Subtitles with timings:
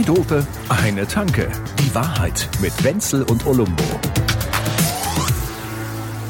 [0.00, 1.50] Zwei Dope, eine Tanke.
[1.78, 3.84] Die Wahrheit mit Wenzel und Olumbo.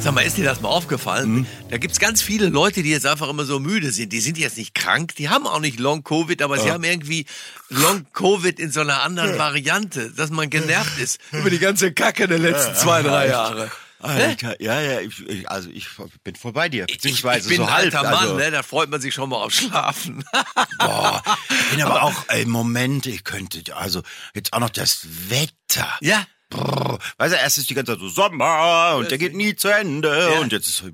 [0.01, 1.31] Sag mal, ist dir das mal aufgefallen?
[1.31, 1.47] Mhm.
[1.69, 4.13] Da gibt's ganz viele Leute, die jetzt einfach immer so müde sind.
[4.13, 7.27] Die sind jetzt nicht krank, die haben auch nicht Long-Covid, aber sie haben irgendwie
[7.69, 12.41] Long-Covid in so einer anderen Variante, dass man genervt ist über die ganze Kacke der
[12.41, 13.71] letzten zwei, drei Jahre.
[14.01, 15.87] Alter, ja, ja, ich, ich, also ich
[16.25, 16.87] bin voll dir.
[16.89, 17.85] Ich, Beziehungsweise ich bin so ein halb.
[17.95, 18.51] alter Mann, also, ne?
[18.51, 20.25] da freut man sich schon mal auf Schlafen.
[20.79, 24.03] Boah, ich bin aber, auch im Moment, ich könnte, also
[24.35, 25.99] jetzt auch noch das Wetter.
[26.01, 26.99] ja, Brrr.
[27.19, 30.31] Weißt du, erst ist die ganze Zeit so Sommer und der geht nie zu Ende
[30.33, 30.41] Ja.
[30.41, 30.89] und jetzt ist so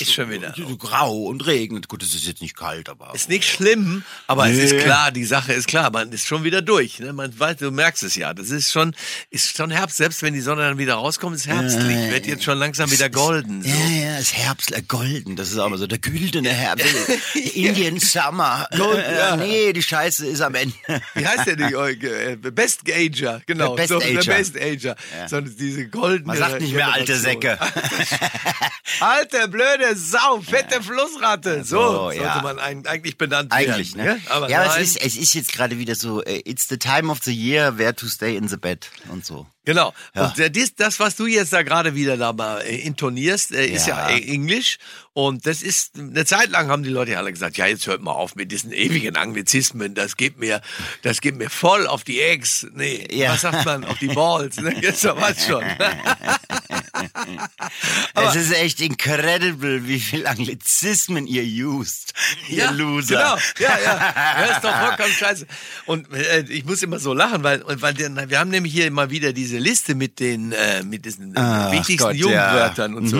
[0.00, 0.54] Ist schon wieder.
[0.56, 1.88] so grau und regnet.
[1.88, 4.64] Gut, es ist jetzt nicht kalt, aber ist nicht schlimm, aber es Nee.
[4.64, 6.98] ist klar, die Sache ist klar, man ist schon wieder durch.
[6.98, 7.12] Ne?
[7.12, 8.34] Man weiß, du merkst es ja.
[8.34, 8.94] Das ist schon,
[9.30, 12.10] ist schon Herbst, selbst wenn die Sonne dann wieder rauskommt, ist herbstlich.
[12.10, 13.62] Wird jetzt schon langsam wieder golden.
[13.62, 13.68] So.
[13.68, 16.86] Ja, ja, es ist Herbst, äh, golden, das ist mal so der güldene Herbst.
[17.54, 18.68] Indian Summer.
[18.76, 19.36] Gold, Äh, ja.
[19.36, 20.74] Nee, die Scheiße ist am Ende.
[21.14, 22.02] Wie heißt der nicht?
[22.04, 23.76] Äh, Best Ager, genau.
[23.76, 24.20] Der Best so, Ager.
[24.22, 24.96] Der Best Ager.
[25.28, 27.58] So, diese goldene Man sagt nicht mehr alte Säcke.
[29.00, 31.62] Alte, blöde Sau, fette Flussratte.
[31.64, 32.40] So So, sollte ja.
[32.42, 34.16] man eigentlich benannt Eigentlich, werden.
[34.16, 34.20] ne?
[34.30, 37.10] Aber ja, aber es ist, es ist jetzt gerade wieder so, äh, it's the time
[37.12, 39.46] of the year where to stay in the bed und so.
[39.64, 39.92] Genau.
[40.14, 40.26] Ja.
[40.26, 43.86] Und äh, dies, das, was du jetzt da gerade wieder da mal äh, intonierst, ist
[43.88, 44.16] ja, Ja.
[44.16, 44.78] Englisch.
[45.12, 48.00] Und das ist, eine Zeit lang haben die Leute ja alle gesagt, ja, jetzt hört
[48.00, 49.94] mal auf mit diesen ewigen Anglizismen.
[49.94, 50.60] Das geht mir,
[51.02, 52.66] das geht mir voll auf die Eggs.
[52.74, 53.32] Nee, Ja.
[53.32, 53.84] was sagt man?
[53.84, 54.56] Auf die Balls.
[54.58, 54.72] Ne?
[54.80, 55.64] Jetzt was schon.
[58.14, 62.12] es ist echt incredible, wie viel Anglizismen ihr used,
[62.48, 63.38] ihr Loser.
[63.58, 64.14] Genau, ja, ja.
[64.46, 65.46] Das ist doch vollkommen scheiße.
[65.86, 69.32] Und äh, ich muss immer so lachen, weil, weil wir haben nämlich hier immer wieder
[69.32, 72.98] diese Liste mit den äh, mit diesen äh, Ach wichtigsten Gott, Jugendwörtern ja.
[72.98, 73.16] und so.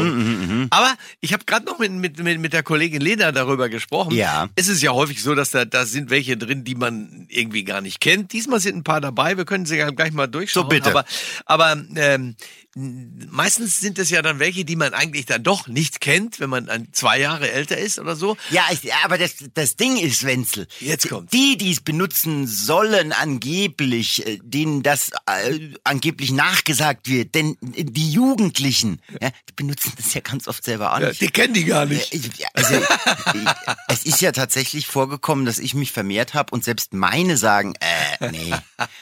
[0.70, 4.12] Aber ich habe gerade noch mit, mit, mit, mit der Kollegin Lena darüber gesprochen.
[4.12, 4.48] Ja.
[4.56, 7.80] Es ist ja häufig so, dass da, da sind welche drin, die man irgendwie gar
[7.80, 8.32] nicht kennt.
[8.32, 9.36] Diesmal sind ein paar dabei.
[9.36, 10.64] Wir können sie ja gleich mal durchschauen.
[10.64, 10.90] So, bitte.
[10.90, 11.04] Aber,
[11.44, 12.36] aber ähm,
[12.76, 16.88] meistens sind es ja dann welche, die man eigentlich dann doch nicht kennt, wenn man
[16.92, 18.36] zwei Jahre älter ist oder so.
[18.50, 20.66] Ja, ich, ja, aber das, das Ding ist, Wenzel.
[20.80, 21.30] Jetzt kommt's.
[21.30, 28.10] Die, die es benutzen sollen, angeblich, äh, denen das äh, angeblich nachgesagt wird, denn die
[28.10, 31.20] Jugendlichen, ja, die benutzen das ja ganz oft selber auch Ja, nicht.
[31.22, 32.12] die kennen die gar nicht.
[32.14, 32.20] Äh,
[32.52, 32.74] Also,
[33.88, 37.74] es ist ja tatsächlich vorgekommen, dass ich mich vermehrt habe und selbst meine sagen,
[38.20, 38.52] äh, nee,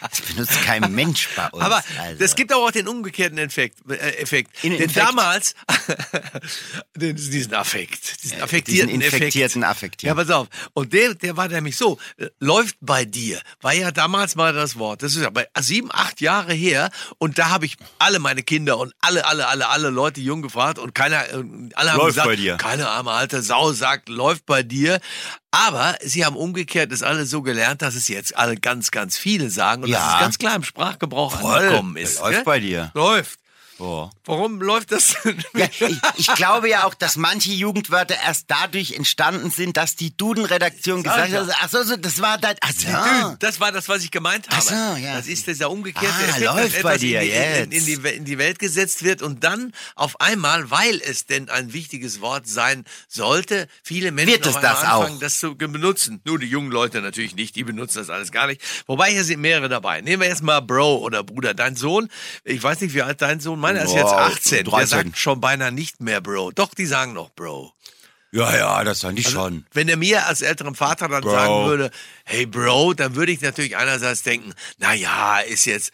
[0.01, 1.65] das benutzt kein Mensch bei uns.
[1.65, 2.19] Aber also.
[2.19, 3.64] das gibt auch den umgekehrten Effekt.
[3.89, 4.63] Äh, Effekt.
[4.65, 5.55] In- Denn damals,
[6.97, 9.71] diesen Affekt, diesen affektierten diesen infektierten Effekt.
[9.77, 10.09] Affekt, ja.
[10.09, 10.49] Ja, pass auf.
[10.73, 14.79] Und der, der war nämlich so, äh, läuft bei dir, war ja damals mal das
[14.79, 15.03] Wort.
[15.03, 16.91] Das ist ja bei sieben, acht Jahre her.
[17.19, 20.79] Und da habe ich alle meine Kinder und alle, alle, alle, alle Leute jung gefragt
[20.79, 21.43] und keiner, äh,
[21.75, 22.57] alle haben Läuft gesagt, bei dir.
[22.57, 25.01] keine arme alte Sau sagt, läuft bei dir.
[25.51, 29.51] Aber sie haben umgekehrt es alle so gelernt, dass es jetzt alle ganz, ganz viele
[29.51, 29.99] sagen und Ja.
[30.01, 31.59] dass es ganz klar im Sprachgebrauch Voll.
[31.61, 32.19] angekommen ist.
[32.21, 32.45] Läuft gell?
[32.45, 32.91] bei dir.
[32.95, 33.39] Läuft.
[33.79, 34.11] Boah.
[34.25, 35.17] Warum läuft das?
[35.55, 40.17] Ja, ich, ich glaube ja auch, dass manche Jugendwörter erst dadurch entstanden sind, dass die
[40.17, 43.37] Duden-Redaktion Sag gesagt hat, ach so, so, das war dein, ach so.
[43.41, 44.57] Das war das, was ich gemeint habe.
[44.59, 45.17] Ach so, ja.
[45.17, 47.73] Das ist dieser umgekehrte Ah, Effekt, läuft dass bei dir in, die, in, jetzt.
[47.75, 51.49] in, die, We- in die Welt gesetzt wird und dann auf einmal, weil es denn
[51.51, 55.21] ein wichtiges Wort sein sollte, viele Menschen Wird es das anfangen, auch?
[55.21, 56.21] das zu benutzen.
[56.25, 58.61] Nur die jungen Leute natürlich nicht, die benutzen das alles gar nicht.
[58.87, 60.01] Wobei hier sind mehrere dabei.
[60.01, 61.55] Nehmen wir jetzt mal Bro oder Bruder.
[61.55, 62.09] Dein Sohn,
[62.45, 64.65] ich weiß nicht, wie alt dein Sohn, meiner ist jetzt Wow, 18.
[64.65, 64.87] Der 13.
[64.87, 66.53] sagt schon beinahe nicht mehr Bro.
[66.53, 67.73] Doch, die sagen noch Bro.
[68.33, 69.67] Ja, ja, das fand ich Also, schon.
[69.73, 71.31] Wenn er mir als älterem Vater dann Bro.
[71.31, 71.91] sagen würde,
[72.25, 75.93] hey Bro, dann würde ich natürlich einerseits denken, na ja, ist jetzt,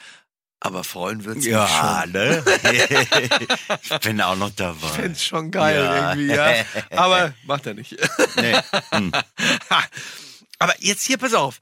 [0.59, 2.13] aber freuen wird's mich Ja, schon.
[2.13, 2.43] ne?
[3.83, 4.89] ich bin auch noch dabei.
[4.89, 6.15] Find's schon geil Ja.
[6.15, 6.65] irgendwie, ja.
[6.97, 7.97] Aber macht er nicht.
[8.37, 8.57] Nee.
[10.59, 11.61] aber jetzt hier, pass auf.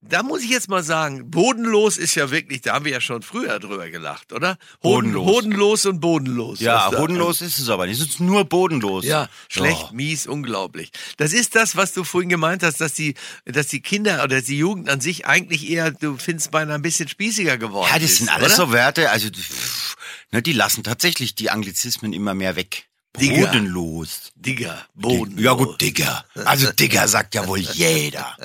[0.00, 3.22] Da muss ich jetzt mal sagen, bodenlos ist ja wirklich, da haben wir ja schon
[3.22, 4.56] früher drüber gelacht, oder?
[4.82, 5.26] Hoden, Bodenlos.
[5.26, 6.60] Hodenlos und bodenlos.
[6.60, 8.00] Ja, bodenlos ist es aber nicht.
[8.00, 9.04] Es ist nur bodenlos.
[9.04, 9.94] Ja, schlecht, Oh.
[9.94, 10.92] mies, unglaublich.
[11.16, 13.14] Das ist das, was du vorhin gemeint hast, dass die,
[13.44, 17.08] dass die Kinder oder die Jugend an sich eigentlich eher, du findest beinahe ein bisschen
[17.08, 18.66] spießiger geworden Ja, das ist, sind alles oder?
[18.68, 19.96] so Wörter, also pff,
[20.30, 22.87] ne, die lassen tatsächlich die Anglizismen immer mehr weg.
[23.16, 23.46] Digga.
[23.46, 24.32] Bodenlos.
[24.36, 25.38] Digger, Boden.
[25.38, 26.24] Ja gut, Digger.
[26.44, 28.36] Also Digger sagt ja wohl jeder.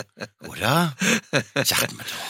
[0.48, 0.96] Oder?
[1.64, 2.26] Sagt man doch.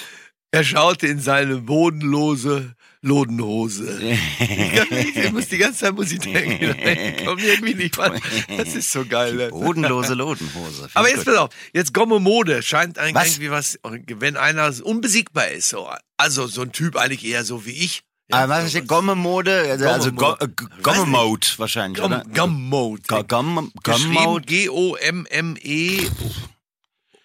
[0.52, 4.00] Er schaute in seine bodenlose Lodenhose.
[4.40, 8.22] ich muss die ganze Zeit muss ich denken, ich komme irgendwie nicht ran.
[8.56, 9.34] Das ist so geil.
[9.34, 9.50] ne?
[9.50, 10.90] Bodenlose Lodenhose.
[10.94, 13.28] Aber jetzt pass auf, jetzt Gomme Mode scheint eigentlich Was?
[13.38, 13.80] irgendwie was,
[14.20, 15.90] wenn einer unbesiegbar ist, so.
[16.18, 18.04] Also so ein Typ eigentlich eher so wie ich.
[18.34, 19.66] Aber was ist die Gomme-Mode?
[19.70, 20.36] Also, also Go-
[20.82, 21.48] Gomme-Mode.
[21.58, 22.24] wahrscheinlich, Gum, oder?
[22.34, 23.02] Gummode.
[23.08, 23.70] Go- Gomme-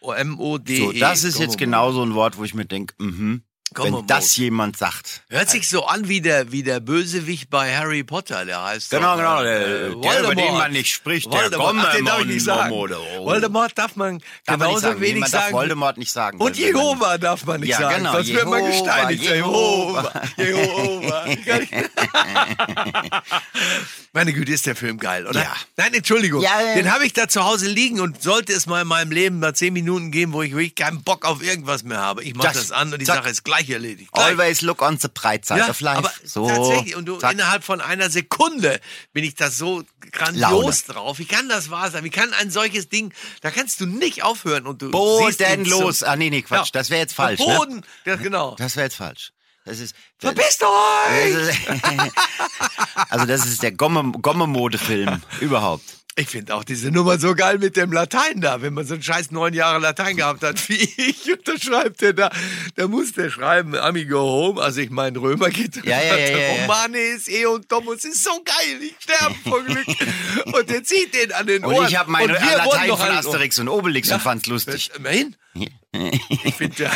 [0.01, 0.79] O-M-O-D-E.
[0.79, 3.43] So, das ist jetzt genau so ein Wort, wo ich mir denke, mhm.
[3.75, 5.23] Wenn Gomme das jemand sagt.
[5.29, 9.13] Hört sich so an wie der, wie der Bösewicht bei Harry Potter, der heißt Genau,
[9.13, 10.39] doch, genau, der- äh, der, über Voldemort.
[10.39, 12.73] den man nicht spricht, der Voldemort, Ach, den darf ich nicht sagen.
[12.73, 13.25] Oh.
[13.25, 15.01] Voldemort darf man Darf man genauso sagen.
[15.01, 15.53] wenig man sagen.
[15.53, 16.39] Voldemort nicht sagen.
[16.41, 19.23] Und wenn man- Jehova darf man nicht Ja, sagen, genau, sonst wird man gesteinigt.
[19.25, 20.23] Jehova.
[20.37, 21.27] Jehova.
[21.27, 21.27] Jehova.
[24.13, 25.43] Meine Güte, ist der Film geil, oder?
[25.43, 25.53] Ja.
[25.77, 26.43] Nein, Entschuldigung.
[26.43, 26.51] Ja.
[26.75, 29.55] Den habe ich da zu Hause liegen und sollte es mal in meinem Leben mal
[29.55, 32.25] zehn Minuten geben, wo ich wirklich keinen Bock auf irgendwas mehr habe.
[32.25, 33.05] Ich mache Das- das, an und die.
[33.05, 34.13] Sache ist gleich erledigt.
[34.13, 34.27] Gleich.
[34.27, 35.99] Always look on the bright side Ja, of life.
[35.99, 37.33] aber so, tatsächlich, und du zack.
[37.33, 38.81] innerhalb von einer Sekunde
[39.13, 39.83] bin ich das so
[40.13, 41.19] grandios drauf.
[41.19, 42.05] Wie kann das wahr sein?
[42.05, 45.99] Wie kann ein solches Ding, da kannst du nicht aufhören und du Bodenlos.
[46.01, 46.67] zum- Ah, nee, nee, Quatsch.
[46.67, 46.71] Ja.
[46.73, 47.41] Das wäre jetzt falsch.
[47.41, 47.47] Ne?
[47.57, 48.55] Boden, ja, genau.
[48.57, 49.33] Das wäre jetzt falsch.
[49.65, 49.95] Das ist.
[50.19, 51.35] Verpisst euch!
[51.35, 51.59] Das ist-
[53.11, 55.85] also das ist der Gomme- Gomme-Mode-Film überhaupt.
[56.19, 58.61] Ich finde auch diese Nummer so geil mit dem Latein da.
[58.61, 62.03] Wenn man so einen scheiß neun Jahre Latein gehabt hat wie ich, und dann schreibt
[62.03, 62.31] er da,
[62.75, 65.77] da muss der schreiben, Amigo Home, also ich meine Römer geht.
[65.85, 66.63] Ja, ja, ja, ja, ja.
[66.63, 69.87] Romanes, E und Domus ist so geil, ich sterbe vor Glück.
[70.47, 71.87] und der zieht den an den Und Ohren.
[71.89, 74.91] ich habe meine Und wir wurden Latein noch von Asterix und Obelix und fand's lustig.
[74.97, 75.37] Immerhin.
[76.45, 76.93] Ich finde ja,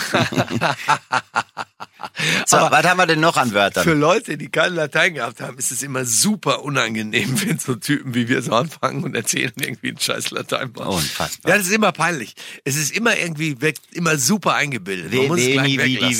[2.46, 3.84] So, aber- was haben wir denn noch an Wörtern?
[3.84, 8.14] für Leute, die kein Latein gehabt haben, ist es immer super unangenehm, wenn so Typen
[8.14, 10.70] wie wir so anfangen und erzählen irgendwie einen scheiß Latein.
[10.70, 11.50] Unfassbar.
[11.52, 12.34] Ja, das ist immer peinlich.
[12.64, 15.12] Es ist immer irgendwie weg, immer super eingebildet.
[15.12, 16.10] Man muss es gleich weglassen.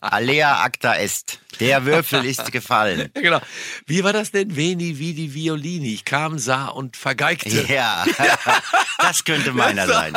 [0.00, 1.38] Alea acta est.
[1.58, 3.10] Der Würfel ist gefallen.
[3.16, 3.40] Ja, genau.
[3.86, 4.56] Wie war das denn?
[4.56, 5.92] Veni, vidi, violini.
[5.94, 7.66] Ich kam, sah und vergeigte.
[7.68, 8.04] Ja,
[8.98, 10.14] das könnte meiner sein.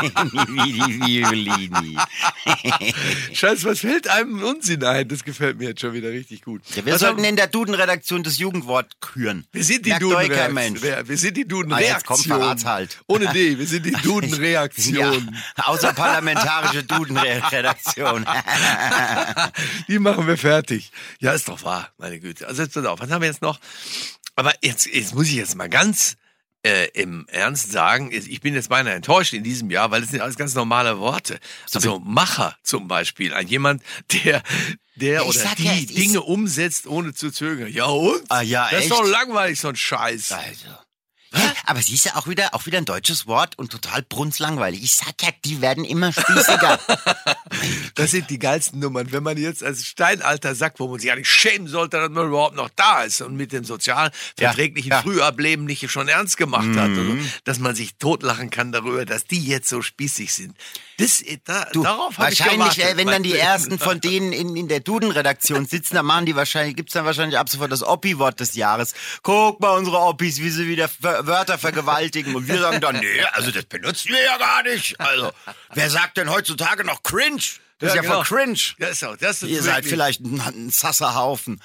[0.00, 1.96] Veni, vidi, violini.
[3.32, 5.06] Scheiße, was fällt einem ein Unsinn ein?
[5.08, 6.62] Das gefällt mir jetzt schon wieder richtig gut.
[6.74, 9.46] Ja, wir Was sollten haben- in der Duden-Redaktion das Jugendwort küren.
[9.52, 9.90] wir sind die.
[10.52, 10.82] Mensch.
[10.82, 12.26] Wir, wir sind die Ah, jetzt kommt
[12.64, 12.98] halt.
[13.06, 15.30] Ohne D, wir sind die Duden-Reaktion.
[15.56, 18.26] Ja, außerparlamentarische Duden-Redaktion.
[19.88, 20.71] Die machen wir fertig.
[21.20, 22.46] Ja, ist doch wahr, meine Güte.
[22.46, 23.58] Also jetzt pass auf, was haben wir jetzt noch?
[24.36, 26.16] Aber jetzt, jetzt muss ich jetzt mal ganz
[26.64, 30.20] äh, im Ernst sagen, ich bin jetzt beinahe enttäuscht in diesem Jahr, weil es sind
[30.20, 31.38] alles ganz normale Worte.
[31.74, 33.82] Also Macher zum Beispiel, ein jemand,
[34.24, 34.42] der
[34.96, 37.68] der Ich oder die ja, ist- Dinge umsetzt, ohne zu zögern.
[37.72, 38.22] Ja und?
[38.30, 38.92] Ah, ja, das ist echt?
[38.92, 40.32] doch langweilig, so ein Scheiß.
[40.32, 40.66] Also.
[41.34, 44.82] Ja, aber siehst du auch wieder, auch wieder ein deutsches Wort und total brunzlangweilig.
[44.82, 46.78] Ich sag ja, die werden immer spießiger.
[47.94, 49.12] Das sind die geilsten Nummern.
[49.12, 52.56] Wenn man jetzt als Steinalter sagt, wo man sich eigentlich schämen sollte, dass man überhaupt
[52.56, 55.02] noch da ist und mit dem sozial verträglichen Ja, ja.
[55.02, 56.90] Frühableben nicht schon ernst gemacht hat.
[56.90, 60.56] Oder, dass man sich totlachen kann darüber, dass die jetzt so spießig sind.
[60.98, 64.32] Das, da, Du, darauf habe ich wahrscheinlich, gewartet, äh, wenn dann die ersten von denen
[64.32, 67.82] in, in der Duden-Redaktion sitzen, dann machen die wahrscheinlich, gibt's dann wahrscheinlich ab sofort das
[67.82, 68.94] Oppi-Wort des Jahres.
[69.22, 72.34] Guck mal unsere Oppis, wie sie wieder Ver Wörter vergewaltigen.
[72.34, 75.00] Und wir sagen dann, nee, also das benutzen wir ja gar nicht.
[75.00, 75.32] Also,
[75.74, 77.42] wer sagt denn heutzutage noch cringe?
[77.82, 78.22] Das ist ja genau.
[78.22, 78.58] von cringe.
[78.78, 81.60] Ja, ist auch, das ist Ihr seid vielleicht ein, ein Sasserhaufen.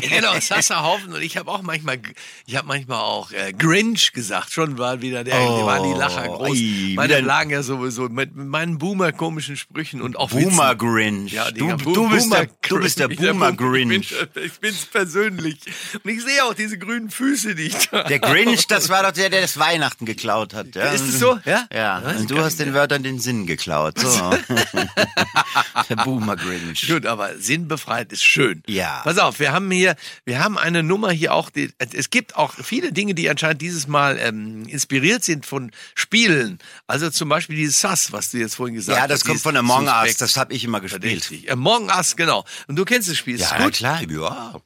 [0.00, 2.00] Genau, Sasserhaufen und ich habe auch manchmal,
[2.46, 6.26] ich habe manchmal auch äh, Grinch gesagt, schon war wieder der, Oh, waren die Lacher
[6.26, 6.56] groß.
[6.56, 10.30] ei, Meine lagen ja sowieso mit, mit meinen Boomer-komischen Sprüchen und auch.
[10.30, 11.32] Boomer Grinch.
[11.32, 14.10] Ja, du, Digga, du, bist der, du bist der Boomer Grinch.
[14.10, 15.58] Ich, bin, bin's persönlich.
[16.02, 19.12] Und ich sehe auch diese grünen Füße, die ich da Der Grinch, das war doch
[19.12, 20.74] der, der das Weihnachten geklaut hat.
[20.74, 20.92] Ja?
[20.92, 21.38] Ist es so?
[21.44, 21.66] Ja?
[21.70, 23.98] Ja, und du hast den Wörtern den Sinn geklaut.
[23.98, 24.08] So.
[25.88, 26.86] der Boomer Grinch.
[26.88, 28.62] Gut, aber sinnbefreit ist schön.
[28.66, 29.00] Ja.
[29.04, 32.54] Pass auf, wir haben hier, wir haben eine Nummer hier auch, die, es gibt auch
[32.54, 36.58] viele Dinge, die anscheinend dieses Mal ähm, inspiriert sind von Spielen.
[36.86, 39.02] Also zum Beispiel dieses Sass, was du jetzt vorhin gesagt hast.
[39.02, 39.94] Ja, das kommt dieses von Among Us.
[39.94, 40.20] Suspekt.
[40.20, 41.02] Das habe ich immer gespielt.
[41.02, 41.50] Verdächtig.
[41.50, 42.44] Among Us, genau.
[42.66, 43.74] Und du kennst das Spiel, ist Ja, gut.
[43.74, 44.02] klar.
[44.02, 44.60] Ja.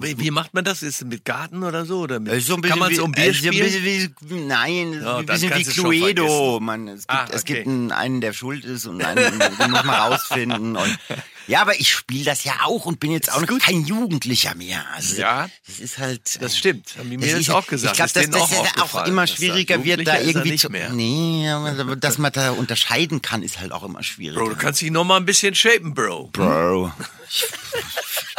[0.00, 0.82] Wie, wie macht man das?
[0.82, 2.00] Ist es mit Garten oder so?
[2.00, 3.52] Oder mit, so ein bisschen kann man wie, so um äh, Bier ein spielen?
[3.84, 6.58] bisschen wie, nein, Ja, ein bisschen wie Cluedo.
[6.60, 7.54] Man, es gibt, Ah, es okay.
[7.54, 10.76] gibt einen, einen, der schuld ist und einen, den muss man rausfinden.
[10.76, 10.98] Und,
[11.46, 14.84] ja, aber ich spiele das ja auch und bin jetzt auch noch kein Jugendlicher mehr.
[14.94, 15.48] Also, Ja.
[15.66, 16.42] Das ist halt.
[16.42, 17.92] Das stimmt, haben die mir Das ist- auch gesagt.
[17.92, 20.70] Ich glaube, dass denen das auch ja auch immer schwieriger wird, da irgendwie zu.
[20.70, 20.90] mehr.
[20.90, 24.38] Nee, aber dass man da unterscheiden kann, ist halt auch immer schwierig.
[24.38, 26.28] Bro, du kannst dich noch mal ein bisschen shapen, Bro.
[26.32, 26.92] Bro.
[27.30, 27.44] Ich,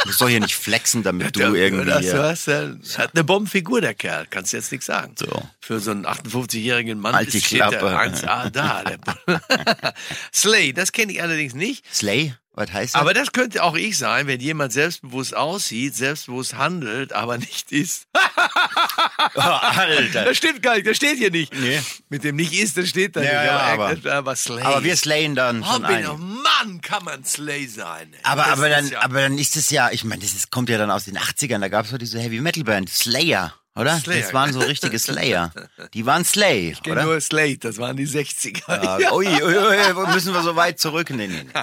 [0.00, 1.84] ich muss doch hier nicht flexen, damit du irgendwie.
[1.86, 4.26] Das, das, das hat eine Bombenfigur, der Kerl.
[4.30, 5.14] Kannst du jetzt nichts sagen.
[5.18, 5.26] So.
[5.60, 7.88] Für so einen 58-jährigen Mann Halt die Klappe.
[7.98, 8.84] 1A da.
[10.32, 11.84] Slay, das kenne ich allerdings nicht.
[11.92, 12.34] Slay?
[12.56, 13.00] Was heißt das?
[13.00, 18.06] Aber das könnte auch ich sein, wenn jemand selbstbewusst aussieht, selbstbewusst handelt, aber nicht ist.
[19.34, 20.24] oh, Alter.
[20.24, 21.54] Das stimmt gar nicht, das steht hier nicht.
[21.54, 21.80] Nee.
[22.08, 23.44] Mit dem nicht ist, das steht da Ja, nicht.
[23.46, 24.62] ja, aber, aber- aber Slay.
[24.62, 28.12] Aber wir slayen dann Oh, schon bin, oh Mann, kann man Slay sein.
[28.14, 28.20] ey.
[28.22, 30.68] Aber, Das aber, dann, ja- aber dann ist es ja, ich meine, das ist, kommt
[30.70, 33.54] ja dann aus den 80ern, da gab es doch diese Heavy Metal Band, Slayer.
[33.76, 33.98] Oder?
[34.00, 34.22] Slayer.
[34.22, 35.52] Das waren so richtige Slayer.
[35.94, 37.04] Die waren Slay, Ich oder?
[37.04, 39.00] nur Slate, das waren die 60er.
[39.00, 41.10] Ja, ui, ui, ui, müssen wir so weit zurück?
[41.10, 41.60] Nee, nee, nee.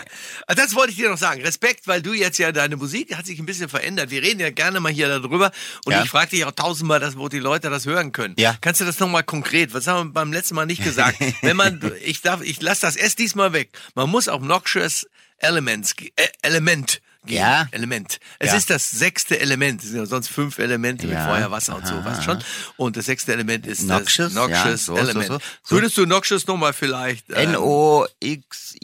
[0.56, 1.42] Das wollte ich dir noch sagen.
[1.42, 4.12] Respekt, weil du jetzt ja deine Musik hat sich ein bisschen verändert.
[4.12, 5.52] Wir reden ja gerne mal hier darüber
[5.86, 6.04] und Ja.
[6.04, 8.36] ich frage dich auch tausendmal, dass, wo die Leute das hören können.
[8.38, 8.56] Ja.
[8.62, 9.74] Kannst du das nochmal konkret?
[9.74, 11.18] Was haben wir beim letzten Mal nicht gesagt?
[11.42, 13.70] Wenn man, ich darf, ich lasse das erst diesmal weg.
[13.96, 15.08] Man muss auf Noxious
[15.40, 17.02] Elements, äh, Element.
[17.26, 17.68] Ja.
[17.72, 18.20] Element.
[18.40, 18.58] Es Ja.
[18.58, 19.82] ist das sechste Element.
[19.82, 21.28] Es sind ja sonst fünf Elemente mit Ja.
[21.28, 22.44] Feuer, Wasser und so, weißt schon.
[22.78, 25.28] Und das sechste Element ist Noxious, das Noxious ja, so, Element.
[25.28, 25.40] so.
[25.64, 25.76] So.
[25.76, 27.30] Würdest du Noxious nochmal vielleicht?
[27.30, 27.52] ähm,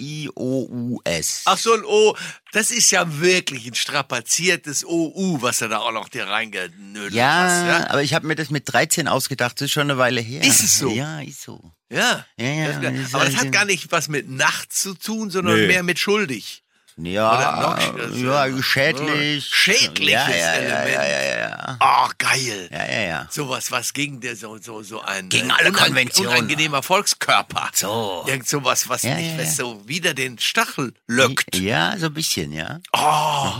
[0.09, 1.41] N-O-X-I-O-U-S.
[1.45, 2.15] Ach so ein O,
[2.51, 7.43] das ist ja wirklich ein strapaziertes OU, was er da auch noch dir reingenödelt Ja,
[7.43, 7.65] hast.
[7.67, 10.43] Ja, aber ich habe mir das mit 13 ausgedacht, das ist schon eine Weile her.
[10.43, 10.89] Ist es so?
[10.91, 11.71] Ja, ist so.
[11.89, 12.25] ja.
[12.37, 15.67] Ja, ja, Das Aber das hat gar nicht was mit Nacht zu tun, sondern Nö.
[15.67, 16.63] mehr mit schuldig.
[17.01, 17.61] Ja, Oder
[18.09, 19.45] Nox- ja, schädlich.
[19.45, 20.93] Schädliches ja, ja, Element.
[20.93, 21.77] Ja, ja, ja, ja.
[21.79, 22.67] Oh, geil.
[22.71, 23.27] Ja, ja, ja.
[23.29, 26.31] Sowas, was gegen der so, so, so ein Gegen äh, alle unein- Konventionen.
[26.33, 27.69] unangenehmer Volkskörper.
[27.73, 28.25] So.
[28.27, 29.63] Irgend sowas, was Ja, nicht ja, was ja.
[29.65, 31.55] so wieder den Stachel löckt.
[31.55, 32.79] Ja, so ein bisschen, ja.
[32.93, 33.53] Oh.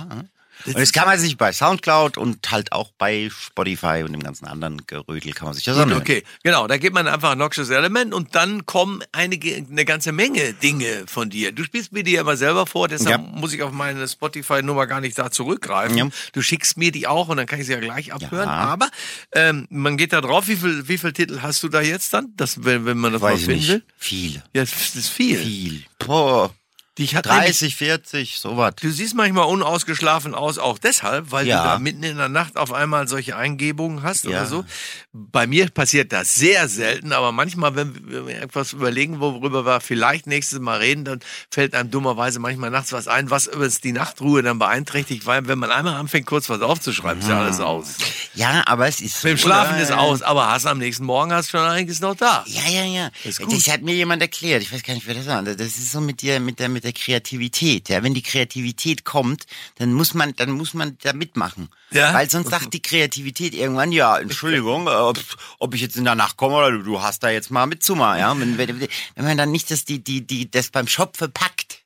[0.65, 4.45] Und das kann man sich bei Soundcloud und halt auch bei Spotify und dem ganzen
[4.45, 6.01] anderen Gerödel kann man sich das anhören.
[6.01, 6.67] okay, genau.
[6.67, 11.29] Da gibt man einfach Noxious Element und dann kommen einige, eine ganze Menge Dinge von
[11.29, 11.51] dir.
[11.51, 13.17] Du spielst mir die ja immer selber vor, deshalb Ja.
[13.17, 15.97] muss ich auf meine Spotify-Nummer gar nicht da zurückgreifen.
[15.97, 16.09] Ja.
[16.33, 18.47] Du schickst mir die auch und dann kann ich sie ja gleich abhören.
[18.49, 18.55] Ja.
[18.55, 18.89] Aber
[19.33, 20.47] ähm, man geht da drauf.
[20.47, 22.33] Wie viel, wie viel Titel hast du da jetzt dann?
[22.35, 23.83] Das, wenn, wenn man das mal Weiß ich finden will?
[23.97, 24.35] Viel.
[24.53, 25.37] Ja, das ist viel.
[25.37, 25.83] Viel.
[25.99, 26.53] Boah.
[26.99, 28.75] Die hat nämlich- 30, 40, sowas.
[28.79, 31.63] Du siehst manchmal unausgeschlafen aus, auch deshalb, weil Ja.
[31.63, 34.31] du da mitten in der Nacht auf einmal solche Eingebungen hast Ja.
[34.31, 34.65] oder so.
[35.13, 40.27] Bei mir passiert das sehr selten, aber manchmal, wenn wir etwas überlegen, worüber wir vielleicht
[40.27, 44.43] nächstes Mal reden, dann fällt einem dummerweise manchmal nachts was ein, was übrigens die Nachtruhe
[44.43, 47.95] dann beeinträchtigt, weil wenn man einmal anfängt, kurz was aufzuschreiben, ist ja alles aus.
[48.35, 49.23] Ja, aber es ist.
[49.23, 49.83] Mit dem Schlafen oder?
[49.83, 52.43] ist aus, aber hast am nächsten Morgen hast schon einiges noch da.
[52.45, 53.09] Ja, ja, ja.
[53.23, 53.53] Das, gut.
[53.69, 54.61] hat mir jemand erklärt.
[54.61, 55.41] Ich weiß gar nicht, wer das war.
[55.43, 57.89] Das ist so mit der, mit der, mit der Kreativität.
[57.89, 59.45] Ja, wenn die Kreativität kommt,
[59.77, 61.69] dann muss man, dann muss man da mitmachen.
[61.91, 62.13] Ja?
[62.13, 65.19] Weil sonst sagt die Kreativität irgendwann, ja, Entschuldigung, äh, ob,
[65.59, 68.19] ob ich jetzt in der Nacht komme oder du, du hast da jetzt mal mitzumachen.
[68.19, 68.79] Ja, wenn, wenn,
[69.15, 71.77] wenn man dann nicht das, die, die, die, das beim Schopfe packt,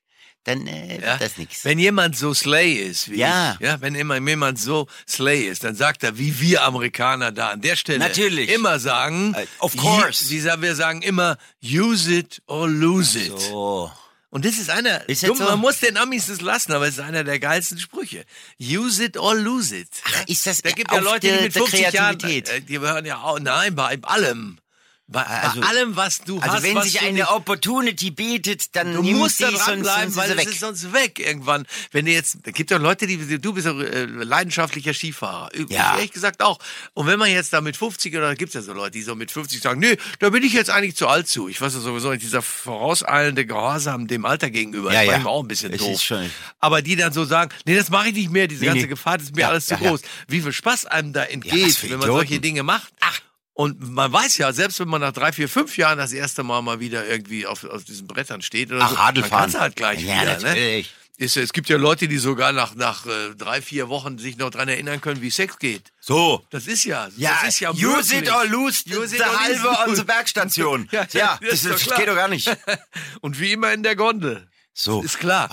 [0.46, 1.12] dann äh, Ja?
[1.12, 1.64] wird das nichts.
[1.64, 3.54] Wenn jemand so Slay ist wie Ja.
[3.54, 7.52] ich, ja, wenn immer jemand so Slay ist, dann sagt er, wie wir Amerikaner da
[7.52, 8.50] an der Stelle Natürlich.
[8.50, 10.26] immer sagen, Äh, of course.
[10.28, 13.40] Die, die, wir sagen immer, use it or lose it.
[13.40, 13.90] So.
[14.34, 15.44] Und das ist einer, Ist dumm, so?
[15.44, 18.26] man muss den Amis das lassen, aber es ist einer der geilsten Sprüche.
[18.60, 19.88] Use it or lose it.
[20.06, 23.06] Ach, ist das Da gibt ja Leute, die mit der 50 Jahren, äh, die hören
[23.06, 24.58] ja auch, nein, bei allem.
[25.06, 28.74] Bei, Also- bei allem, was du Also hast, wenn was sich eine nicht- Opportunity bietet,
[28.76, 31.66] dann Du musst da dranbleiben, weil es ist sonst weg irgendwann.
[31.92, 35.50] Wenn du jetzt, da gibt ja Leute, die, du bist ja äh, leidenschaftlicher Skifahrer.
[35.54, 35.96] Ich Ja.
[35.98, 36.58] ehrlich gesagt auch.
[36.94, 39.14] Und wenn man jetzt da mit 50 oder gibt es ja so Leute, die so
[39.14, 41.50] mit 50 sagen, nee, da bin ich jetzt eigentlich zu alt zu.
[41.50, 45.12] Ich weiß ja sowieso nicht, dieser vorauseilende Gehorsam dem Alter gegenüber, Ja, ist ja.
[45.14, 45.92] manchmal auch ein bisschen Es doof.
[45.96, 48.68] ist schon- Aber die dann so sagen, nee, das mache ich nicht mehr, diese Nee,
[48.68, 48.88] ganze nee.
[48.88, 50.02] Gefahr, das ist mir Ja, alles zu ja, groß.
[50.30, 52.12] Wie viel Spaß einem da entgeht, wenn man Idioten.
[52.20, 52.92] solche Dinge macht.
[53.02, 53.20] Ach.
[53.54, 56.62] Und man weiß ja, selbst wenn man nach drei, vier, fünf Jahren das erste Mal
[56.62, 59.40] mal wieder irgendwie auf, auf diesen Brettern steht oder Ach, so, Radl dann fahren.
[59.42, 60.38] kannst du halt gleich Ja, wieder.
[60.40, 60.44] Ne?
[60.44, 60.94] natürlich.
[61.18, 64.50] Ist, es gibt ja Leute, die sogar nach, nach äh, drei, vier Wochen sich noch
[64.50, 65.92] dran erinnern können, wie Sex geht.
[66.00, 66.44] So.
[66.50, 69.40] Das ist ja, Ja, das ist ja use it or lose, Use it der or
[69.40, 70.90] halbe lose unsere Bergstation.
[70.92, 72.50] Ja, Ja, ja, das, ist das geht doch gar nicht.
[73.22, 74.48] Und wie immer in der Gondel.
[74.74, 75.04] So.
[75.04, 75.50] Ist klar.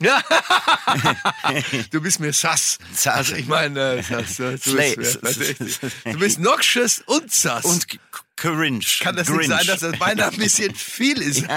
[0.00, 0.22] Ja.
[1.90, 2.78] du bist mir sass.
[2.94, 3.14] Sass.
[3.16, 7.64] Also ich meine, äh, sass, du, bist, mir- du bist noxious und sass.
[7.64, 7.86] Und
[8.36, 8.84] Cringe.
[9.00, 9.48] kann das Grinch.
[9.48, 11.42] nicht sein, dass das beinahe ein bisschen viel ist?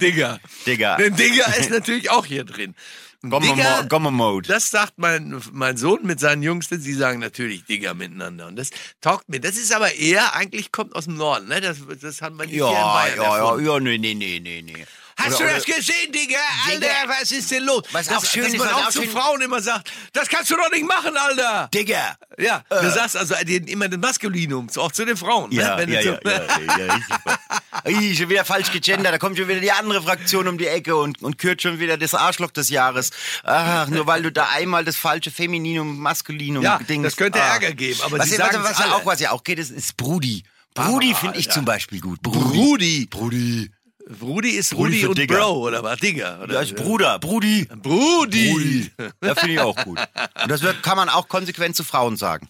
[0.00, 0.40] Digga.
[0.66, 0.96] Digga.
[0.96, 2.74] Denn Digga ist natürlich auch hier drin.
[3.22, 4.48] Digga, Mo- Gomma Mode.
[4.48, 8.48] Das sagt mein, mein Sohn mit seinen Jungs, sie sagen natürlich Digga miteinander.
[8.48, 8.70] Und das
[9.00, 9.40] taugt mir.
[9.40, 11.60] Das ist aber eher, eigentlich kommt aus dem Norden, ne?
[11.62, 14.40] Das, das hat man nicht hier in Ja, Bayern ja, ja, ja, nee, nee, nee,
[14.40, 14.84] nee, nee.
[15.16, 16.38] Hast Oder- du das gesehen, Digga?
[16.68, 16.86] Digga.
[16.88, 17.82] Alter, was ist denn los?
[17.92, 20.50] Was das, auch schön dass ist, man was auch zu Frauen immer sagt, das kannst
[20.50, 21.68] du doch nicht machen, Alter.
[21.72, 22.16] Digga.
[22.38, 25.52] Ja, du sagst also immer den Maskulinum, auch zu den Frauen.
[25.52, 25.92] Ja, ne?
[25.92, 26.42] Ja, du ja,
[26.78, 27.38] ja, ja, super.
[27.86, 30.96] Ih, schon wieder falsch gegendert, da kommt schon wieder die andere Fraktion um die Ecke
[30.96, 33.10] und, und kürt schon wieder das Arschloch des Jahres.
[33.44, 37.54] Ach, nur weil du da einmal das falsche Femininum, Maskulinum Ja, Dings- das könnte Ah.
[37.54, 39.70] Ärger geben, aber was, sie was, sagen's was ja auch, was ja auch geht, ist,
[39.70, 40.42] ist Brudi.
[40.74, 41.54] Brudi finde ich Alter.
[41.54, 42.20] zum Beispiel gut.
[42.22, 43.06] Brudi.
[43.06, 43.70] Brudi.
[44.20, 45.38] Rudi ist Brudi Rudi und Digger.
[45.38, 45.98] Bro, oder was?
[45.98, 46.42] Digger.
[46.42, 46.54] Oder?
[46.54, 47.66] Ja, ist Bruder, Brudi.
[47.82, 48.52] Brudi.
[48.52, 48.90] Brudi.
[49.22, 49.98] Ja, finde ich auch gut.
[49.98, 52.48] Und das wird, kann man auch konsequent zu Frauen sagen.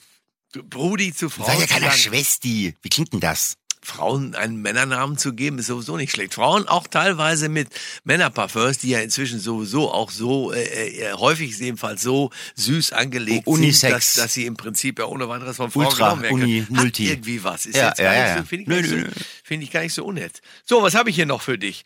[0.52, 1.46] Brudi zu Frauen.
[1.46, 1.98] Sag ja keiner sagen.
[1.98, 2.74] Schwesti.
[2.82, 3.56] Wie klingt denn das?
[3.84, 6.34] Frauen einen Männernamen zu geben, ist sowieso nicht schlecht.
[6.34, 7.68] Frauen auch teilweise mit
[8.04, 13.80] Männerparfums, die ja inzwischen sowieso auch so, äh, äh, häufig jedenfalls so süß angelegt Unisex.
[13.80, 16.12] sind, dass, dass sie im Prinzip ja ohne weiteres von Frauen Ultra.
[16.30, 17.08] Uni, Hat Multi.
[17.10, 17.66] irgendwie was.
[17.66, 19.12] Ist Ja, jetzt ja, ja, so, finde ich, Nö, gar nicht nö, so- nö.
[19.44, 20.40] finde ich gar nicht so unnett.
[20.64, 21.84] So, was habe ich hier noch für dich?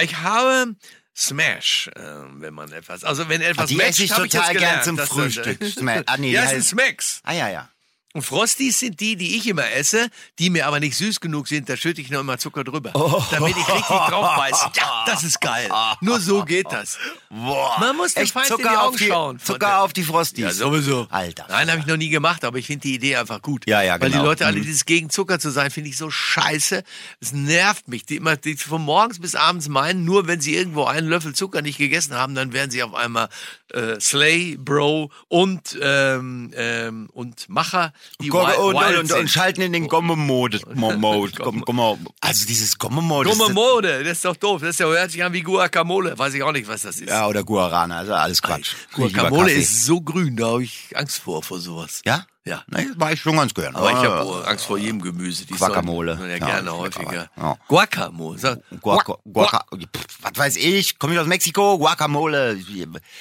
[0.00, 0.74] Ich habe
[1.16, 2.00] Smash, äh,
[2.38, 5.62] wenn man etwas, also wenn etwas Ah, die matcht, esse ich total gern zum Frühstück.
[5.62, 7.20] Sma- ah, nee, ja, das sind Smacks.
[7.22, 7.68] Ah ja, ja.
[8.14, 11.68] Und Frosties sind die, die ich immer esse, die mir aber nicht süß genug sind.
[11.68, 13.22] Da schütte ich noch immer Zucker drüber, Oh.
[13.30, 14.70] damit ich richtig drauf beiße.
[14.76, 15.70] Ja, das ist geil.
[16.00, 16.98] Nur so geht das.
[17.30, 17.76] Boah.
[17.80, 19.38] Man muss Echt Feind in die Zucker Augen die, schauen.
[19.38, 20.44] Zucker auf die Frosties.
[20.44, 21.06] Ja, sowieso.
[21.10, 21.46] Alter.
[21.48, 23.66] Nein, habe ich noch nie gemacht, aber ich finde die Idee einfach gut.
[23.66, 24.24] Ja, ja, Weil die genau.
[24.24, 24.62] Leute alle Mhm.
[24.62, 26.82] dieses gegen Zucker zu sein, finde ich so scheiße.
[27.20, 28.04] Es nervt mich.
[28.04, 31.62] Die immer die von morgens bis abends meinen, nur wenn sie irgendwo einen Löffel Zucker
[31.62, 33.28] nicht gegessen haben, dann werden sie auf einmal
[33.72, 39.18] äh, Slay, Bro und ähm, ähm, und Macher, die Gogge- wild, und, wild und, und,
[39.20, 40.60] und schalten in den Gomme-Mode.
[40.74, 41.32] Mo- Mode.
[41.32, 43.30] Gomme- Gomme- Also dieses Gomme-Mode.
[43.30, 44.60] Dumme ist- Mode, das ist doch doof.
[44.60, 46.18] Das ist ja, hört sich an wie Guacamole.
[46.18, 47.08] Weiß ich auch nicht, was das ist.
[47.08, 47.98] Ja, oder Guarana.
[47.98, 48.74] Also alles Quatsch.
[48.94, 52.02] Guacamole ist so grün, da habe ich Angst vor, vor sowas.
[52.04, 52.26] Ja?
[52.44, 52.64] Ja.
[52.66, 53.76] Nee, war ich schon ganz gern.
[53.76, 54.18] Aber ich Ah.
[54.18, 55.46] habe Angst vor jedem Gemüse.
[55.46, 56.18] Die Guacamole.
[56.20, 57.30] Ja, Ja, gerne schmeckt häufiger.
[57.36, 57.46] aber.
[57.48, 57.56] Ja.
[57.68, 58.38] Guacamole.
[58.38, 62.58] Sag- Guac- Guaca, pff, was weiß ich, komme ich aus Mexiko, Guacamole.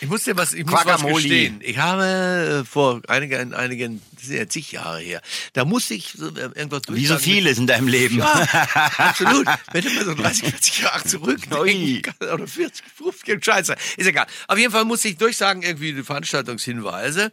[0.02, 1.14] Ich muss dir was, ich muss was Guacamole.
[1.22, 1.60] gestehen.
[1.62, 5.22] Ich habe äh, vor einigen, einigen, das sind ja zig Jahre her,
[5.54, 8.18] da musste ich so, äh, irgendwas Wie so vieles in deinem Leben.
[8.18, 8.26] Ja,
[8.98, 9.46] absolut.
[9.72, 14.26] Wenn du mal so 30, 40 Jahre zurückdenkst, oder 40, 50, scheiße, ist egal.
[14.48, 17.32] Auf jeden Fall musste ich durchsagen, irgendwie die Veranstaltungshinweise.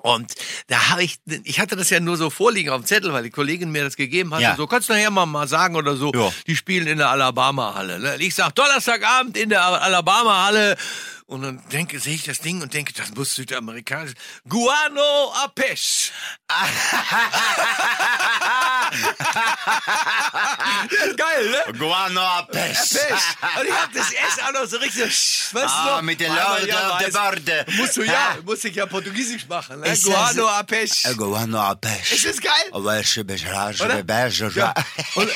[0.00, 0.32] Und
[0.68, 3.30] da habe ich, ich hatte das ja nur so vorliegen auf dem Zettel, weil die
[3.30, 4.40] Kollegin mir das gegeben hat.
[4.40, 4.56] Ja.
[4.56, 6.32] So, kannst du nachher mal, mal sagen oder so, Ja.
[6.46, 8.00] die spielen in der Alabama-Halle.
[8.00, 8.16] Ne?
[8.18, 10.76] Ich sag Donnerstagabend in der Alabama-Halle.
[11.32, 14.12] Und dann denke, sehe ich das Ding und denke, das muss südamerikanisch.
[14.46, 15.32] Guano
[20.92, 21.72] ist geil, ne?
[21.78, 22.76] Guano Pech.
[22.76, 23.60] Pech.
[23.60, 26.02] Und ich hab das S auch noch so richtig, weißt du Ah, noch?
[26.02, 27.64] mit der Leute auf der Borde.
[27.76, 29.88] Musst du ja, musst ich ja Portugiesisch machen, ne?
[29.88, 31.16] Ist Guano das- Apeche.
[31.16, 32.12] Guano Pech.
[32.12, 32.52] Ist das geil?
[33.80, 33.94] Bin Oder?
[34.56, 34.74] Ja.
[35.14, 35.30] Und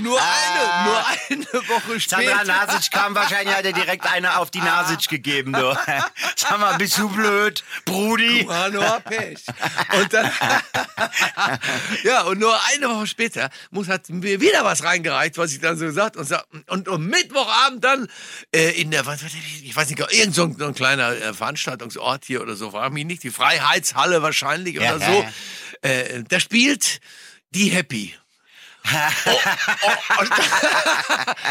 [0.00, 2.44] nur eine, nur eine Woche Sandra später.
[2.44, 5.19] Nasic kam wahrscheinlich, hat er direkt eine auf die Nasic gegeben,
[5.52, 5.76] du.
[6.36, 8.44] Sag mal, bist du blöd, Brudi?
[8.44, 9.42] Guano Apeche.
[9.98, 10.30] Und dann,
[12.04, 15.76] ja, und nur eine Woche später muss, hat mir wieder was reingereicht, was ich dann
[15.76, 16.30] so gesagt und
[16.66, 18.08] und um Mittwochabend dann
[18.54, 19.20] äh, in der, was,
[19.62, 22.92] ich weiß nicht, irgend so ein, so ein kleiner äh, Veranstaltungsort hier oder so, frag
[22.92, 25.22] mich nicht, die Freiheitshalle wahrscheinlich Ja, oder ja, so.
[25.22, 25.90] ja.
[25.90, 27.00] Äh, da spielt
[27.50, 28.14] die Happy.
[28.86, 29.30] Oh,
[29.86, 30.30] oh, und,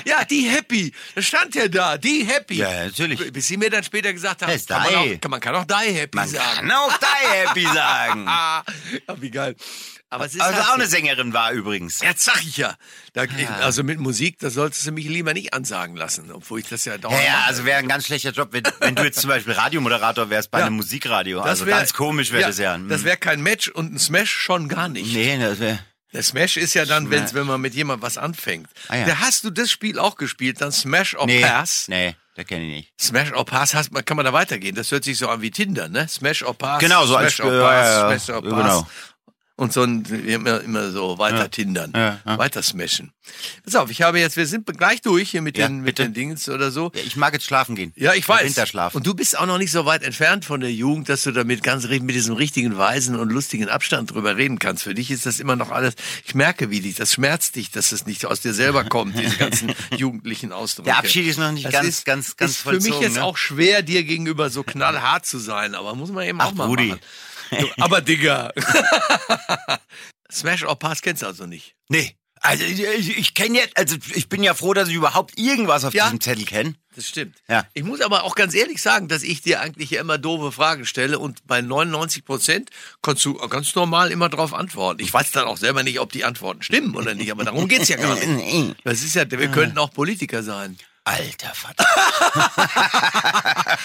[0.06, 0.94] ja, die Happy.
[1.16, 2.56] Das stand ja da, die Happy.
[2.56, 3.32] Ja, natürlich.
[3.32, 5.16] Bis sie mir dann später gesagt haben, kann man, die.
[5.16, 6.68] auch, kann, man kann auch die Happy Man sagen.
[6.68, 8.26] kann auch die Happy sagen.
[8.26, 8.64] Ja,
[9.18, 9.56] wie geil.
[10.12, 12.02] Aber es ist Also halt auch eine Sängerin war übrigens.
[12.02, 12.76] Jetzt sag ich ja.
[13.14, 13.64] Da, Ah.
[13.66, 16.94] also mit Musik, da solltest du mich lieber nicht ansagen lassen, obwohl ich das ja
[16.94, 17.44] Ja, dauernd ja, mache.
[17.46, 20.60] also wäre ein ganz schlechter Job, wenn, wenn du jetzt zum Beispiel Radiomoderator wärst bei
[20.62, 20.66] Ja.
[20.66, 21.38] einem Musikradio.
[21.40, 22.76] Das also wär- ganz komisch wäre das ja.
[22.80, 25.14] Das wäre kein Match und ein Smash schon gar nicht.
[25.14, 25.78] Nee, das wäre.
[26.14, 27.42] Der Smash ist ja dann, wenn's, Smash.
[27.42, 28.68] wenn man mit jemandem was anfängt.
[28.88, 29.06] Ah, ja.
[29.06, 31.88] Da hast du das Spiel auch gespielt, dann Smash or Nee, Pass.
[31.88, 32.94] nee, das kenne ich nicht.
[33.00, 34.74] Smash or Pass hast, kann man da weitergehen.
[34.76, 36.08] Das hört sich so an wie Tinder, ne?
[36.08, 36.80] Smash or Pass.
[36.80, 38.52] Genau, so als Smash or Spiel, Pass, ja, Smash or Pass.
[38.64, 38.88] genau.
[39.60, 41.48] Und so ein, immer, immer so weiter Ja.
[41.50, 42.38] tindern, Ja, ja.
[42.38, 43.12] weiter smashen.
[43.66, 46.48] Pass auf, ich habe jetzt, wir sind gleich durch hier mit den, mit den Dings
[46.48, 46.92] oder so.
[46.94, 47.92] Ich mag jetzt schlafen gehen.
[47.98, 48.46] Ja, ich weiß.
[48.46, 48.96] Winterschlaf.
[48.96, 51.62] Und du bist auch noch nicht so weit entfernt von der Jugend, dass du damit
[51.62, 54.84] ganz mit diesem richtigen weisen und lustigen Abstand drüber reden kannst.
[54.84, 55.94] Für dich ist das immer noch alles.
[56.26, 59.36] Ich merke, wie dich das schmerzt dich, dass es nicht aus dir selber kommt, diese
[59.36, 60.86] ganzen jugendlichen Ausdrücke.
[60.86, 63.16] Der Abschied ist noch nicht Das ganz, ist, ganz, ganz ist für mich vollzogen, jetzt
[63.18, 63.24] ne?
[63.26, 66.66] auch schwer, dir gegenüber so knallhart zu sein, aber muss man eben Ach, auch mal
[66.68, 66.88] Brudi.
[66.88, 67.02] machen.
[67.80, 68.52] Aber Digga.
[70.32, 71.76] Smash or Pass kennst du also nicht.
[71.90, 72.16] Nee.
[72.42, 75.94] Also ich, ich, kenne jetzt, also ich bin ja froh, dass ich überhaupt irgendwas auf
[75.94, 76.06] Ja.
[76.06, 76.76] diesem Zettel kenne.
[76.96, 77.36] Das stimmt.
[77.50, 77.66] Ja.
[77.74, 81.20] Ich muss aber auch ganz ehrlich sagen, dass ich dir eigentlich immer doofe Fragen stelle
[81.20, 82.70] und bei 99 Prozent
[83.02, 85.02] kannst du ganz normal immer drauf antworten.
[85.02, 87.90] Ich weiß dann auch selber nicht, ob die Antworten stimmen oder nicht, aber darum geht's
[87.90, 88.76] ja gar nicht.
[88.86, 90.78] Das ist ja, wir könnten auch Politiker sein.
[91.10, 91.86] Alter Vater.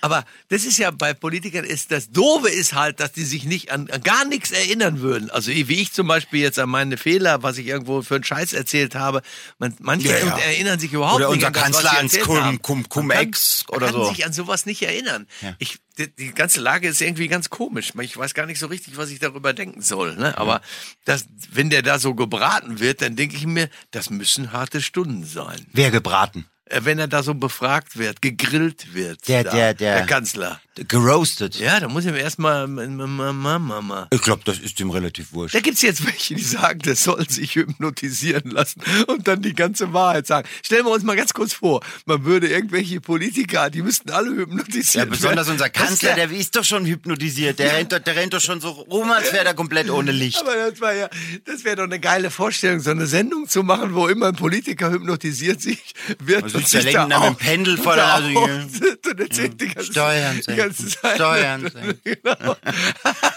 [0.00, 3.70] Aber das ist ja bei Politikern ist das Doofe ist halt, dass die sich nicht
[3.70, 5.30] an, an gar nichts erinnern würden.
[5.30, 8.52] Also wie ich zum Beispiel jetzt an meine Fehler, was ich irgendwo für einen Scheiß
[8.52, 9.22] erzählt habe.
[9.58, 10.38] Man, manche Ja, ja.
[10.38, 12.62] erinnern sich überhaupt Oder nicht unser an das, was Kanzler sie ans erzählt Cum- haben.
[12.62, 14.08] Cum- Man kann- Cum-Ex man oder kann so.
[14.10, 15.26] sich an sowas nicht erinnern.
[15.42, 15.54] Ja.
[15.58, 17.92] Ich, die, die ganze Lage ist irgendwie ganz komisch.
[18.00, 20.16] Ich weiß gar nicht so richtig, was ich darüber denken soll.
[20.16, 20.36] Ne?
[20.38, 20.60] Aber
[21.04, 25.24] das, wenn der da so gebraten wird, dann denke ich mir, das müssen harte Stunden
[25.24, 25.66] sein.
[25.72, 26.46] Wer gebraten?
[26.66, 29.26] Äh, Wenn er da so befragt wird, gegrillt wird.
[29.28, 30.60] Der- da, der- der- der Kanzler.
[30.76, 31.58] Geroastet.
[31.58, 34.06] Ja, da muss ich mir erstmal Mama.
[34.12, 35.54] Ich glaube, das ist ihm relativ wurscht.
[35.54, 39.92] Da gibt's jetzt welche, die sagen, das soll sich hypnotisieren lassen und dann die ganze
[39.92, 40.48] Wahrheit sagen.
[40.64, 44.36] Stellen wir uns mal ganz kurz vor, man würde irgendwelche Politiker, die müssten alle Ja,
[44.36, 45.10] hypnotisieren.
[45.10, 45.52] besonders werden.
[45.54, 47.58] unser Kanzler, wär- der ist doch schon hypnotisiert.
[47.58, 50.40] Der, rennt, doch, der rennt doch schon so rum, als wäre er komplett ohne Licht.
[50.40, 51.08] Aber das war ja,
[51.46, 54.90] das wäre doch eine geile Vorstellung, so eine Sendung zu machen, wo immer ein Politiker
[54.92, 56.44] hypnotisiert sich wird.
[56.44, 58.68] Also und der sich da mit dem Pendel vor da der
[59.10, 61.14] Und erzählt die ganze, Steuern die senken, ganze Zeit.
[61.16, 62.00] Steuern senken.
[62.04, 62.56] genau.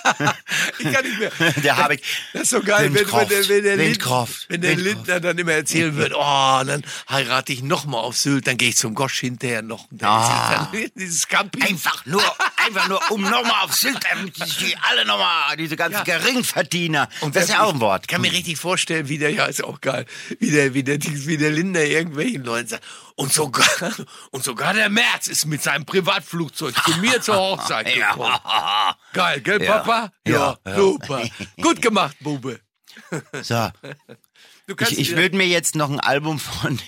[0.79, 1.31] ich kann nicht mehr.
[1.63, 2.01] Der Habeck.
[2.33, 4.05] Das ist so geil, wenn, wenn, der, wenn, der, Lind,
[4.49, 4.75] wenn der.
[4.75, 8.69] Lindner dann immer erzählen wird, oh, dann heirate ich noch mal auf Sylt, dann gehe
[8.69, 9.87] ich zum Gosch hinterher noch.
[10.01, 10.69] Ah.
[10.71, 11.27] dann dieses.
[11.61, 12.21] Einfach nur,
[12.65, 16.03] einfach nur, um nochmal auf Sylt, damit die alle nochmal, diese ganzen Ja.
[16.03, 17.09] Geringverdiener.
[17.21, 18.03] Und das ist ja auch ein Wort.
[18.03, 20.05] Ich kann mir richtig vorstellen, wie der, ja, ist auch geil,
[20.39, 22.83] wie der, wie der, wie der Lindner irgendwelchen Leuten sagt,
[23.15, 23.65] und sogar,
[24.31, 28.33] und sogar der Merz ist mit seinem Privatflugzeug zu mir zur Hochzeit gekommen.
[28.43, 28.95] Ja.
[29.13, 29.79] Geil, gell, Ja.
[29.79, 29.92] Papa?
[30.27, 30.75] Ja, ja.
[30.75, 31.23] super.
[31.61, 32.59] Gut gemacht, Bube.
[33.41, 33.69] So,
[34.67, 36.79] ich, ich würde mir jetzt noch ein Album von,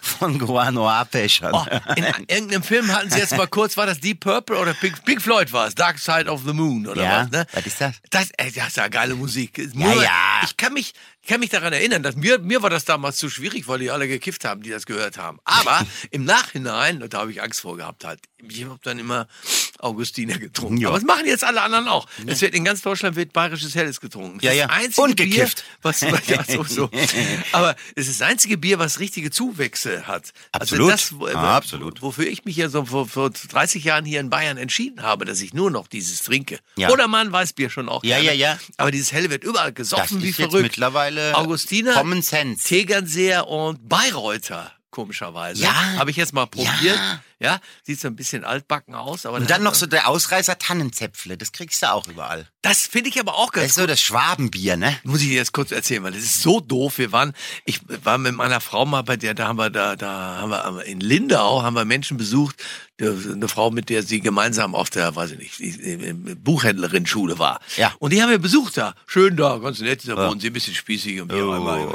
[0.00, 1.64] von Guano Apech Oh,
[1.96, 5.20] in irgendeinem Film hatten sie jetzt mal kurz, war das Deep Purple oder Pink, Pink
[5.20, 7.46] Floyd war es, Dark Side of the Moon oder Ja, was, ne?
[7.52, 7.96] was ist das?
[8.10, 9.58] Das, ey, das ist ja geile Musik.
[9.74, 10.40] Nur, ja.
[10.44, 13.28] Ich kann mich, ich kann mich daran erinnern, dass mir, mir war das damals zu
[13.28, 15.38] schwierig, weil die alle gekifft haben, die das gehört haben.
[15.44, 18.20] Aber im Nachhinein, da habe ich Angst vor gehabt halt.
[18.42, 19.28] Ich habe dann immer
[19.78, 20.76] Augustiner getrunken.
[20.78, 20.88] Ja.
[20.88, 22.06] Aber das machen jetzt alle anderen auch.
[22.26, 24.38] Es wird in ganz Deutschland wird bayerisches Helles getrunken.
[24.38, 24.66] Das Ja, ist ja.
[24.66, 25.64] das einzige Und Bier, gekifft.
[25.82, 26.90] was, ja, so, so.
[27.52, 30.32] Aber es ist das einzige Bier, was richtige Zuwächse hat.
[30.52, 30.92] Absolut.
[30.92, 32.02] Also das, Ah, absolut.
[32.02, 35.40] Wofür ich mich ja so vor, vor 30 Jahren hier in Bayern entschieden habe, dass
[35.40, 36.58] ich nur noch dieses trinke.
[36.76, 36.90] Ja.
[36.90, 38.02] Oder mal ein Weißbier schon auch.
[38.04, 38.36] Ja, gerne.
[38.38, 38.58] ja, ja.
[38.76, 40.62] Aber dieses Helle wird überall Das gesoffen wie ist jetzt verrückt.
[40.64, 42.66] mittlerweile Augustiner, Common Sense.
[42.66, 45.62] Tegernseer und Bayreuther, komischerweise.
[45.62, 45.74] Ja.
[45.96, 46.96] Habe ich jetzt mal probiert.
[46.96, 47.20] Ja.
[47.40, 47.60] Ja.
[47.84, 49.24] Sieht so ein bisschen altbacken aus.
[49.24, 52.48] Aber Und das dann noch so der Ausreißer Tannenzäpfle, das kriegst du auch überall.
[52.62, 54.98] Das finde ich aber auch Das ganz ist so das Schwabenbier, ne?
[55.04, 56.98] muss ich dir jetzt kurz erzählen, weil das ist so doof.
[56.98, 60.08] Wir waren, ich war mit meiner Frau mal bei der, da haben wir da, da
[60.40, 62.56] haben wir in Lindau haben wir Menschen besucht,
[63.00, 67.60] eine Frau, mit der sie gemeinsam auf der, weiß ich nicht, Buchhändlerin-Schule war.
[67.76, 67.94] Ja.
[67.98, 70.74] Und die haben wir besucht da, schön da, ganz nett, da wohnen sie ein bisschen
[70.74, 71.86] spießig und einmal.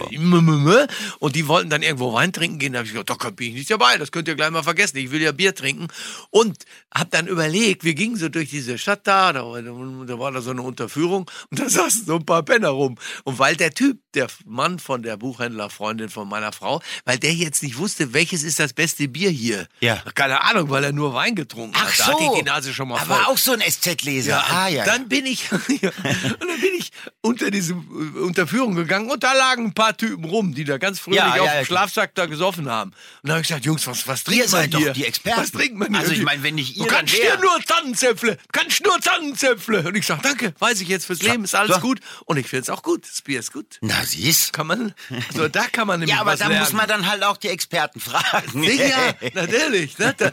[1.19, 3.53] Und die wollten dann irgendwo Wein trinken gehen, da habe ich gesagt, da bin ich
[3.55, 5.87] nicht dabei, das könnt ihr gleich mal vergessen, ich will ja Bier trinken.
[6.29, 6.57] Und
[6.93, 10.41] hab dann überlegt, wir gingen so durch diese Stadt da, da, war- da war da
[10.41, 12.95] so eine Unterführung und da saßen so ein paar Penner rum.
[13.25, 17.61] Und weil der Typ, der Mann von der Buchhändlerfreundin von meiner Frau, weil der jetzt
[17.63, 19.67] nicht wusste, welches ist das beste Bier hier.
[19.81, 20.01] Ja.
[20.15, 21.99] Keine Ahnung, weil er nur Wein getrunken hat.
[21.99, 23.15] Da hatte ich die Nase schon mal voll.
[23.15, 24.29] Aber auch so ein SZ-Leser.
[24.31, 24.85] Ja, ah, ja.
[24.85, 29.33] dann bin ich, ja, und dann bin ich unter diese äh, Unterführung gegangen und da
[29.33, 31.65] lagen ein paar Typen rum, die da ganz fröhlich Ja, auf ja, dem ja.
[31.65, 32.91] Schlafsack da gesoffen haben.
[32.91, 34.93] Und dann habe ich gesagt, Jungs, was, was trinkt Ihr man seid doch hier?
[34.93, 35.41] die Experten.
[35.41, 35.99] Was trinkt man hier?
[35.99, 39.83] Also ich meine, wenn nicht ihr, Du kannst hier nur Tannenzäpfle, kannst nur Tannenzäpfle.
[39.87, 41.81] Und ich sage, danke, weiß ich jetzt fürs Leben, ist alles so.
[41.81, 41.99] gut.
[42.25, 43.77] Und ich finde es auch gut, das Bier ist gut.
[43.81, 44.93] Na, siehst Kann man,
[45.29, 47.99] also da kann man nämlich Ja, aber da muss man dann halt auch die Experten
[47.99, 48.63] fragen.
[48.63, 49.97] Sicher, natürlich.
[49.97, 50.13] Ne?
[50.17, 50.31] Da,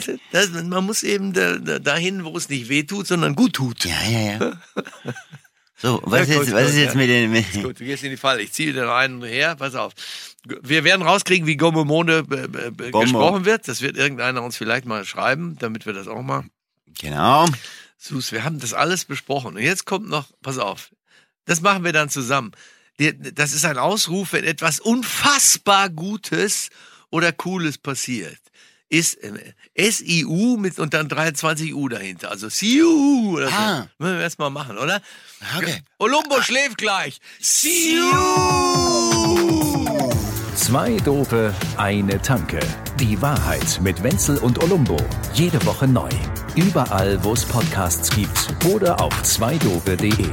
[0.00, 3.54] das, das, man muss eben da, da, dahin, wo es nicht weh tut, sondern gut
[3.54, 3.84] tut.
[3.84, 4.52] Ja, ja, ja.
[5.78, 7.00] So, was, Ja, ist, gut, was ist jetzt ja.
[7.00, 7.30] mit den...
[7.30, 8.40] Mit, Gut, du gehst in die Falle.
[8.40, 9.56] Ich ziehe den einen her.
[9.56, 9.92] Pass auf.
[10.62, 13.00] Wir werden rauskriegen, wie Gomomone äh, äh, Gomo.
[13.00, 13.68] gesprochen wird.
[13.68, 16.44] Das wird irgendeiner uns vielleicht mal schreiben, damit wir das auch mal.
[16.98, 17.46] genau.
[17.98, 19.56] Sus, wir haben das alles besprochen.
[19.56, 20.90] Und jetzt kommt noch, pass auf.
[21.44, 22.52] Das machen wir dann zusammen.
[22.98, 26.70] Das ist ein Ausruf, wenn etwas unfassbar Gutes
[27.10, 28.38] oder Cooles passiert.
[28.88, 29.32] Ist äh,
[29.74, 32.30] S-I-U mit und dann 23 U dahinter.
[32.30, 33.54] Also SIU oder so.
[33.54, 33.88] Ah.
[33.98, 35.02] Müssen wir erst mal machen, oder?
[35.56, 35.80] Okay.
[35.98, 37.18] Olumbo schläft gleich.
[37.40, 38.06] SIU!
[40.54, 42.60] Zwei Dope, eine Tanke.
[42.98, 44.96] Die Wahrheit mit Wenzel und Olumbo.
[45.34, 46.08] Jede Woche neu.
[46.54, 50.30] Überall, wo es Podcasts gibt oder auf zweidope.de.